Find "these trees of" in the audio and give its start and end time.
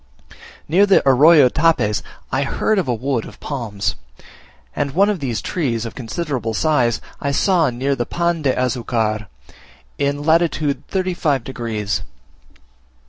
5.19-5.93